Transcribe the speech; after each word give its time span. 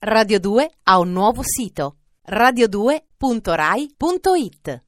Radio 0.00 0.38
2 0.38 0.70
ha 0.84 1.00
un 1.00 1.10
nuovo 1.10 1.42
sito 1.42 1.96
radio2.rai.it 2.30 4.82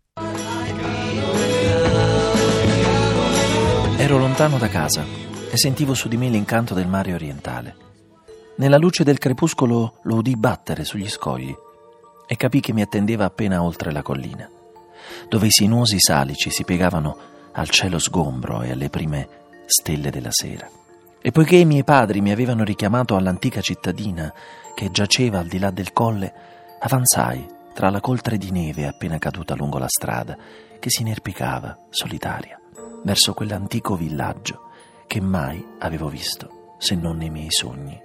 Ero 3.96 4.18
lontano 4.18 4.56
da 4.56 4.68
casa 4.68 5.04
e 5.50 5.56
sentivo 5.56 5.94
su 5.94 6.06
di 6.06 6.16
me 6.16 6.28
l'incanto 6.28 6.74
del 6.74 6.86
mare 6.86 7.12
orientale. 7.12 7.74
Nella 8.58 8.78
luce 8.78 9.02
del 9.02 9.18
crepuscolo 9.18 9.98
lo 10.00 10.14
udì 10.14 10.36
battere 10.36 10.84
sugli 10.84 11.08
scogli 11.08 11.52
e 12.28 12.36
capì 12.36 12.60
che 12.60 12.72
mi 12.72 12.82
attendeva 12.82 13.24
appena 13.24 13.64
oltre 13.64 13.90
la 13.90 14.02
collina, 14.02 14.48
dove 15.28 15.48
i 15.48 15.50
sinuosi 15.50 15.98
salici 15.98 16.50
si 16.50 16.62
piegavano 16.62 17.16
al 17.54 17.68
cielo 17.68 17.98
sgombro 17.98 18.62
e 18.62 18.70
alle 18.70 18.90
prime 18.90 19.28
stelle 19.66 20.10
della 20.10 20.30
sera. 20.30 20.70
E 21.22 21.32
poiché 21.32 21.56
i 21.56 21.66
miei 21.66 21.84
padri 21.84 22.22
mi 22.22 22.32
avevano 22.32 22.64
richiamato 22.64 23.14
all'antica 23.14 23.60
cittadina 23.60 24.32
che 24.74 24.90
giaceva 24.90 25.38
al 25.38 25.48
di 25.48 25.58
là 25.58 25.70
del 25.70 25.92
colle, 25.92 26.32
avanzai 26.80 27.46
tra 27.74 27.90
la 27.90 28.00
coltre 28.00 28.38
di 28.38 28.50
neve 28.50 28.86
appena 28.86 29.18
caduta 29.18 29.54
lungo 29.54 29.78
la 29.78 29.88
strada, 29.88 30.36
che 30.78 30.88
si 30.88 31.02
inerpicava, 31.02 31.78
solitaria, 31.90 32.58
verso 33.04 33.34
quell'antico 33.34 33.96
villaggio 33.96 34.68
che 35.06 35.20
mai 35.20 35.62
avevo 35.80 36.08
visto, 36.08 36.74
se 36.78 36.94
non 36.94 37.18
nei 37.18 37.30
miei 37.30 37.50
sogni. 37.50 38.00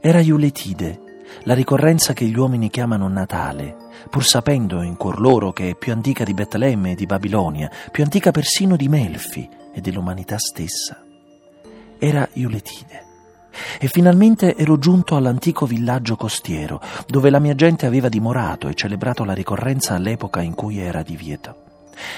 Era 0.00 0.20
Iuletide, 0.20 1.24
la 1.44 1.54
ricorrenza 1.54 2.12
che 2.12 2.26
gli 2.26 2.36
uomini 2.36 2.68
chiamano 2.68 3.08
Natale, 3.08 3.76
pur 4.10 4.24
sapendo 4.24 4.82
in 4.82 4.96
cuor 4.96 5.20
loro 5.20 5.52
che 5.52 5.70
è 5.70 5.74
più 5.74 5.92
antica 5.92 6.24
di 6.24 6.34
Betlemme 6.34 6.92
e 6.92 6.94
di 6.94 7.06
Babilonia, 7.06 7.70
più 7.90 8.02
antica 8.02 8.30
persino 8.30 8.76
di 8.76 8.88
Melfi 8.88 9.48
e 9.80 9.82
dell'umanità 9.82 10.38
stessa. 10.38 11.02
Era 11.98 12.28
Iuletide. 12.34 13.08
E 13.80 13.88
finalmente 13.88 14.54
ero 14.54 14.78
giunto 14.78 15.16
all'antico 15.16 15.66
villaggio 15.66 16.14
costiero, 16.14 16.80
dove 17.06 17.30
la 17.30 17.40
mia 17.40 17.54
gente 17.54 17.84
aveva 17.84 18.08
dimorato 18.08 18.68
e 18.68 18.74
celebrato 18.74 19.24
la 19.24 19.32
ricorrenza 19.32 19.94
all'epoca 19.94 20.40
in 20.40 20.54
cui 20.54 20.78
era 20.78 21.02
divieto, 21.02 21.56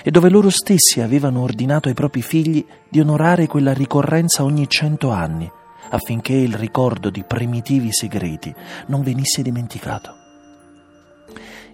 e 0.02 0.10
dove 0.10 0.28
loro 0.28 0.50
stessi 0.50 1.00
avevano 1.00 1.40
ordinato 1.40 1.88
ai 1.88 1.94
propri 1.94 2.20
figli 2.20 2.64
di 2.88 3.00
onorare 3.00 3.46
quella 3.46 3.72
ricorrenza 3.72 4.44
ogni 4.44 4.68
cento 4.68 5.10
anni, 5.10 5.50
affinché 5.90 6.34
il 6.34 6.54
ricordo 6.54 7.08
di 7.08 7.24
primitivi 7.24 7.92
segreti 7.92 8.54
non 8.88 9.02
venisse 9.02 9.40
dimenticato. 9.40 10.14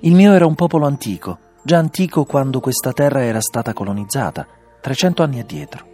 Il 0.00 0.14
mio 0.14 0.32
era 0.32 0.46
un 0.46 0.54
popolo 0.54 0.86
antico, 0.86 1.38
già 1.64 1.78
antico 1.78 2.24
quando 2.24 2.60
questa 2.60 2.92
terra 2.92 3.24
era 3.24 3.41
stata 3.41 3.72
colonizzata, 3.72 4.46
300 4.80 5.22
anni 5.22 5.40
addietro. 5.40 5.86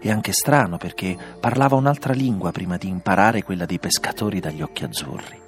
E 0.00 0.10
anche 0.10 0.32
strano 0.32 0.76
perché 0.76 1.16
parlava 1.40 1.76
un'altra 1.76 2.12
lingua 2.12 2.52
prima 2.52 2.76
di 2.76 2.88
imparare 2.88 3.42
quella 3.42 3.66
dei 3.66 3.78
pescatori 3.78 4.40
dagli 4.40 4.62
occhi 4.62 4.84
azzurri. 4.84 5.40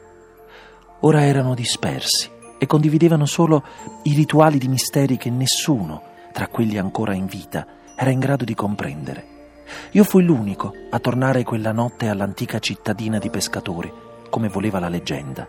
Ora 1.01 1.25
erano 1.25 1.55
dispersi 1.55 2.31
e 2.59 2.67
condividevano 2.67 3.27
solo 3.27 3.63
i 4.05 4.15
rituali 4.15 4.59
di 4.59 4.69
misteri 4.69 5.17
che 5.17 5.31
nessuno, 5.31 6.03
tra 6.33 6.49
quelli 6.49 6.79
ancora 6.79 7.15
in 7.15 7.27
vita, 7.27 7.67
era 7.97 8.11
in 8.11 8.19
grado 8.19 8.45
di 8.45 8.55
comprendere. 8.55 9.35
Io 9.93 10.05
fui 10.05 10.23
l'unico 10.23 10.73
a 10.91 10.99
tornare 10.99 11.43
quella 11.43 11.73
notte 11.73 12.09
all'antica 12.09 12.59
cittadina 12.59 13.19
di 13.19 13.31
pescatori, 13.31 13.93
come 14.31 14.49
voleva 14.49 14.79
la 14.79 14.89
leggenda, 14.89 15.47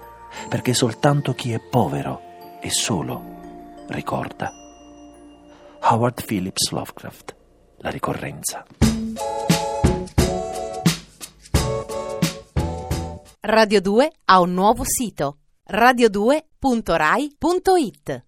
perché 0.49 0.73
soltanto 0.73 1.33
chi 1.33 1.51
è 1.51 1.59
povero 1.59 2.21
e 2.61 2.69
solo 2.69 3.21
ricorda. 3.87 4.66
Howard 5.89 6.25
Phillips 6.25 6.71
Lovecraft, 6.71 7.33
La 7.77 7.89
ricorrenza. 7.89 8.65
Radio 13.39 13.79
2 13.79 14.11
ha 14.25 14.41
un 14.41 14.53
nuovo 14.53 14.83
sito 14.83 15.37
radio2.rai.it 15.71 18.26